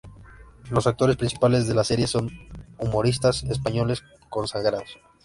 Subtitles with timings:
[0.71, 2.31] Los actores principales de la serie son
[2.79, 4.97] humoristas españoles consagrados.